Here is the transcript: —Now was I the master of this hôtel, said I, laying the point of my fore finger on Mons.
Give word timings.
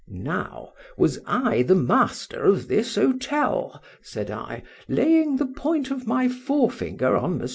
—Now 0.07 0.73
was 0.97 1.19
I 1.27 1.61
the 1.61 1.75
master 1.75 2.41
of 2.45 2.67
this 2.67 2.97
hôtel, 2.97 3.79
said 4.01 4.31
I, 4.31 4.63
laying 4.87 5.35
the 5.37 5.45
point 5.45 5.91
of 5.91 6.07
my 6.07 6.27
fore 6.27 6.71
finger 6.71 7.15
on 7.15 7.37
Mons. 7.37 7.49